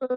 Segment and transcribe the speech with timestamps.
[0.00, 0.14] Niemand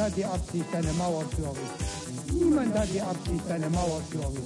[0.00, 1.84] hat die Absicht, eine Mauer zu errichten.
[2.32, 4.42] Niemand hat die Absicht, eine Mauer zu errichten.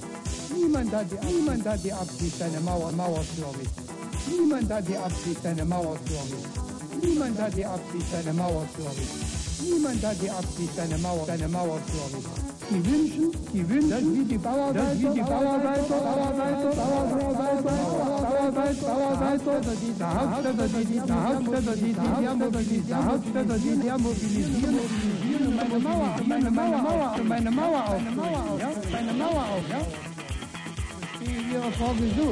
[0.55, 3.89] Niemand hat die, niemand hat die Absicht, eine Mauer, Mauer zu errichten.
[4.29, 6.68] Niemand hat die Absicht, eine Mauer zu errichten.
[7.01, 9.25] Niemand hat die Absicht, eine Mauer zu errichten.
[9.63, 12.49] Niemand hat die Absicht, eine Mauer, eine Mauer zu errichten.
[12.69, 17.63] Die wünschen, die wünschen, dass wir die Bauarbeiter, dass wir die Bauarbeiter, Bauarbeiter, Bauarbeiter,
[18.19, 23.57] Bauarbeiter, Bauarbeiter, die der Hauptstädter, die die der Hauptstädter, die die der mobilisieren, der Hauptstädter,
[23.57, 28.01] die der mobilisieren, mobilisieren und meine Mauer, meine Mauer, Mauer, meine Mauer auf,
[28.91, 29.81] meine Mauer auf, ja.
[31.01, 32.29] Ich stehe ihrer Frage so,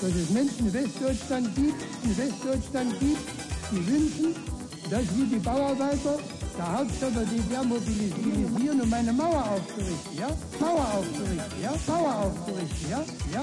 [0.00, 3.28] dass es Menschen in Westdeutschland gibt, in Westdeutschland gibt,
[3.70, 4.34] die wünschen,
[4.90, 6.18] dass wir die Bauarbeiter
[6.58, 10.28] der Hauptstädter DDR mobilisieren, um eine Mauer aufzurichten, ja?
[10.58, 11.72] Mauer aufzurichten, ja?
[11.86, 13.00] Mauer aufzurichten, ja?
[13.32, 13.42] Ja?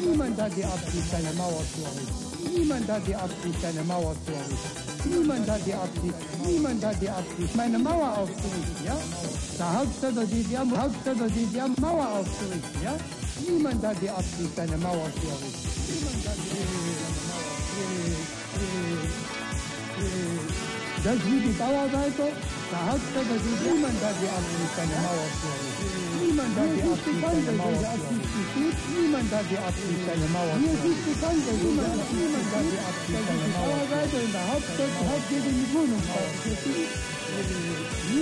[0.00, 2.28] Niemand hat die Absicht, eine Mauer zu errichten.
[2.54, 5.10] Niemand hat die Absicht, eine Mauer zu errichten.
[5.10, 6.14] Niemand hat die Absicht,
[6.46, 8.96] niemand hat die Absicht, meine Mauer aufzurichten, ja?
[9.58, 12.96] Der Hauptstädter DDR, Hauptstädter DDR Mauer aufzurichten, ja?
[13.46, 16.17] Niemand hat die Absicht, eine Mauer zu errichten.
[21.08, 22.28] Hat die dass wir die Bauarbeiter,
[22.68, 26.04] der Hauptstädter, die niemand hat die Absicht, eine Mauer zu errichten.
[26.20, 28.68] Niemand hat die Absicht, eine Mauer zu errichten.
[28.92, 30.68] Niemand hat die Absicht, eine Mauer zu errichten.
[30.68, 34.20] Mir ist nicht bekannt, dass niemand hat die Absicht, eine Mauer zu errichten.
[34.20, 36.04] in der Hauptstadt hat jeder die Wohnung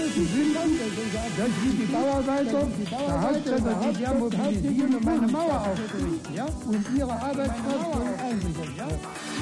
[0.07, 5.59] ist nicht bekannt, dass wir die Bauarbeiter, der Hauptstädter, die ja mobilisieren, um eine Mauer
[5.75, 6.47] aufzurichten, ja?
[6.47, 8.89] Und ihre Arbeitskraft einsichern, ja?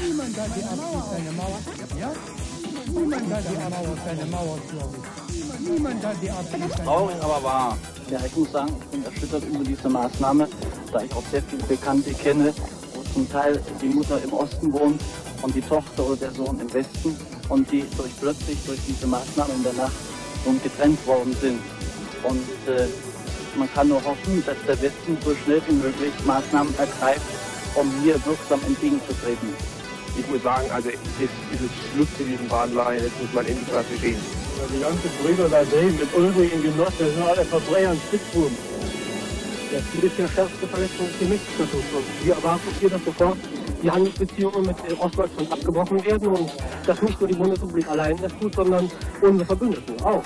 [0.00, 1.60] Niemand hat die Absicht, eine Mauer,
[2.00, 2.10] ja?
[2.86, 5.70] Niemand hat die Absicht, eine Mauer zu.
[5.70, 7.78] Niemand hat die Absicht, Traurig, aber wahr.
[8.10, 10.48] Ja, ich muss sagen, ich bin erschüttert über diese Maßnahme,
[10.92, 12.52] da ich auch sehr viele Bekannte kenne,
[12.94, 15.00] wo zum Teil die Mutter im Osten wohnt
[15.42, 17.16] und die Tochter oder der Sohn im Westen
[17.48, 19.92] und die durch plötzlich durch diese Maßnahme in der Nacht
[20.44, 21.60] nun getrennt worden sind.
[22.22, 22.86] Und äh,
[23.56, 27.22] man kann nur hoffen, dass der Westen so schnell wie möglich Maßnahmen ergreift,
[27.74, 29.73] um hier wirksam entgegenzutreten.
[30.16, 33.46] Ich muss sagen, also es ist, es ist Schluss mit diesem Badenlaien, jetzt muss man
[33.46, 34.20] endlich was geschehen.
[34.72, 38.56] Die ganzen Brüder da sehen, mit Ulrich und Genoss, das sind alle Verbrecher und Spitzbuben.
[39.72, 41.84] Das ist der schärfste Verletzung des Gemächtstatus.
[41.92, 43.38] Und wir erwarten hier, dass sofort
[43.82, 46.50] die Handelsbeziehungen mit Ostdeutschland abgebrochen werden und
[46.86, 50.22] dass nicht nur die Bundesrepublik allein das tut, sondern unsere Verbündeten auch.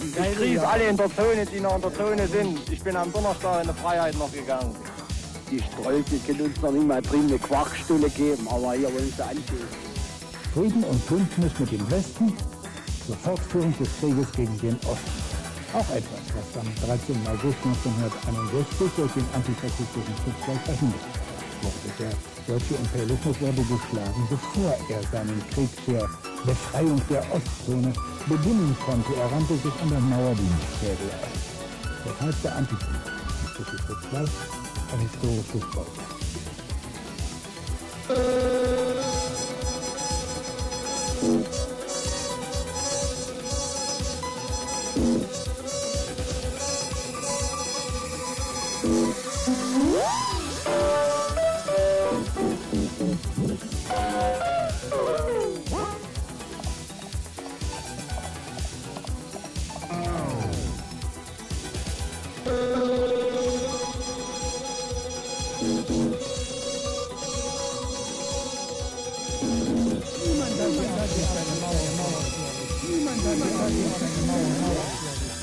[0.00, 2.70] Ich grüße alle in der Zone, die noch in der Zone sind.
[2.70, 4.74] Ich bin am Donnerstag in der Freiheit noch gegangen.
[5.52, 9.22] Die Strolche können uns noch nicht mal drin eine Quarkstulle geben, aber hier wollen sie
[9.22, 9.68] anfühlen.
[10.54, 12.32] Frieden und Bündnis mit dem Westen
[13.04, 15.20] zur Fortführung des Krieges gegen den Osten.
[15.76, 17.20] Auch etwas, was am 13.
[17.28, 21.04] August 1961 durch den antifaschistischen Schutzwall verhindert
[21.60, 21.88] wurde.
[22.00, 22.12] Der
[22.48, 26.08] deutsche Imperialismus wurde geschlagen, bevor er seinen Krieg zur
[26.48, 27.92] Befreiung der Ostzone
[28.24, 29.12] beginnen konnte.
[29.20, 30.48] Er rannte sich an der Mauer die
[30.80, 31.36] Schädel auf.
[32.08, 34.28] Deshalb der antifaschistische Schutzwall
[34.96, 35.82] れどうすか？
[38.12, 38.14] う
[41.26, 41.61] ん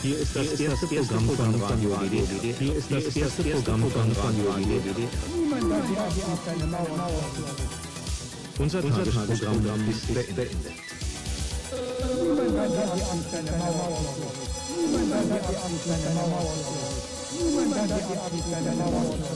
[0.02, 2.56] Hier ist das erste Programm von Radio DDD.
[2.58, 5.08] Hier ist das erste Programm von Radio DDD.
[8.58, 10.52] Unser Tagesprogramm ist beendet.
[12.24, 14.24] Niemand hat die Angst, eine Mauer zu
[14.80, 16.74] Niemand hat die Angst, eine Mauer zu
[17.44, 19.36] Niemand hat die Absicht, eine Mauer zu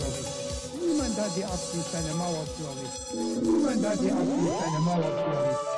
[0.79, 2.63] Niemand hat die Absicht, eine Mauer zu
[3.11, 5.72] zu Niemand hat die Absicht, eine Mauer zu errichten.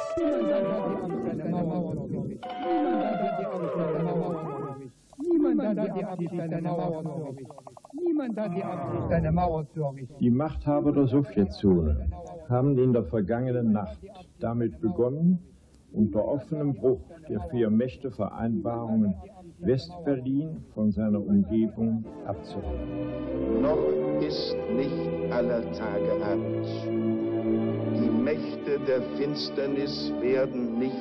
[10.19, 12.09] Die Machthaber der Sowjetzone
[12.47, 13.97] haben in der vergangenen Nacht
[14.39, 15.39] damit begonnen,
[15.91, 19.15] unter offenem Bruch der vier Mächte-Vereinbarungen
[19.59, 23.61] Westberlin von seiner Umgebung abzuhalten.
[23.61, 27.14] Noch ist nicht aller Tage Abend.
[28.75, 30.95] Der Finsternis werden nicht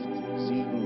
[0.46, 0.84] siegen.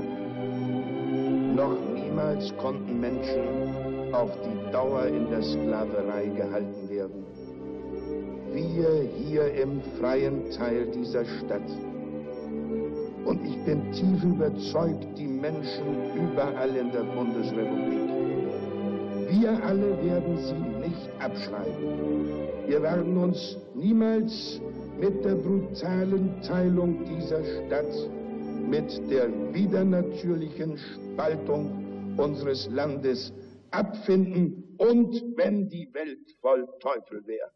[1.95, 7.27] Niemals konnten Menschen auf die Dauer in der Sklaverei gehalten werden.
[8.53, 11.69] Wir hier im freien Teil dieser Stadt.
[13.25, 15.87] Und ich bin tief überzeugt, die Menschen
[16.17, 18.09] überall in der Bundesrepublik.
[19.29, 22.49] Wir alle werden sie nicht abschreiben.
[22.67, 24.61] Wir werden uns niemals
[24.99, 27.95] mit der brutalen Teilung dieser Stadt,
[28.69, 33.33] mit der widernatürlichen Spaltung unseres Landes
[33.71, 37.51] abfinden und wenn die Welt voll Teufel wäre.